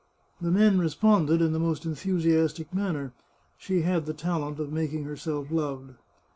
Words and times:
The 0.41 0.49
men 0.49 0.79
responded 0.79 1.43
in 1.43 1.53
the 1.53 1.59
most 1.59 1.85
enthusiastic 1.85 2.73
manner; 2.73 3.13
she 3.59 3.81
had 3.83 4.07
the 4.07 4.15
talent 4.15 4.57
of 4.59 4.73
making 4.73 5.03
herself 5.03 5.51
loved. 5.51 5.93